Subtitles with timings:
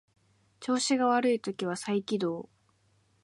[0.61, 2.49] 調子が悪い時は再起動